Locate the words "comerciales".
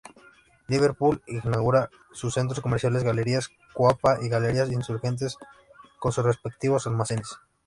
2.59-3.03